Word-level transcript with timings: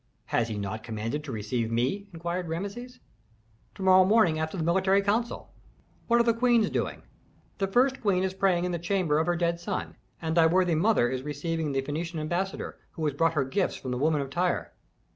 "Has 0.33 0.47
he 0.47 0.57
not 0.57 0.81
commanded 0.83 1.23
to 1.25 1.31
receive 1.31 1.69
me?" 1.71 2.07
inquired 2.11 2.47
Rameses. 2.47 2.99
"To 3.75 3.83
morrow 3.83 4.03
morning 4.03 4.39
after 4.39 4.57
the 4.57 4.63
military 4.63 5.03
council." 5.03 5.53
"What 6.07 6.19
are 6.19 6.23
the 6.23 6.33
queens 6.33 6.71
doing?" 6.71 7.03
"The 7.59 7.67
first 7.67 8.01
queen 8.01 8.23
is 8.23 8.33
praying 8.33 8.65
in 8.65 8.71
the 8.71 8.79
chamber 8.79 9.19
of 9.19 9.27
her 9.27 9.35
dead 9.35 9.59
son, 9.59 9.95
and 10.19 10.35
thy 10.35 10.47
worthy 10.47 10.73
mother 10.73 11.07
is 11.07 11.21
receiving 11.21 11.71
the 11.71 11.83
Phœnician 11.83 12.17
ambassador, 12.19 12.79
who 12.93 13.05
has 13.05 13.13
brought 13.13 13.33
her 13.33 13.45
gifts 13.45 13.75
from 13.75 13.91
the 13.91 13.97
women 13.99 14.21
of 14.21 14.31
Tyre." 14.31 14.73